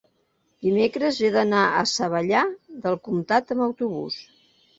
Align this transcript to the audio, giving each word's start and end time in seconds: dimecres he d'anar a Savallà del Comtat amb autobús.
dimecres 0.67 1.19
he 1.19 1.29
d'anar 1.35 1.65
a 1.81 1.83
Savallà 1.91 2.41
del 2.87 2.99
Comtat 3.09 3.55
amb 3.57 3.67
autobús. 3.69 4.19